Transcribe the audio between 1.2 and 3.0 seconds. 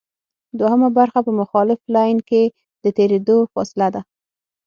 په مخالف لین کې د